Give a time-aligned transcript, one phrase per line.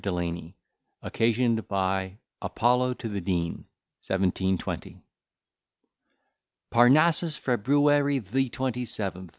[0.01, 0.57] DELANY
[1.03, 3.65] OCCASIONED BY "APOLLO TO THE DEAN"
[4.01, 4.97] 1720
[6.71, 9.29] Parnassus, February the twenty seventh.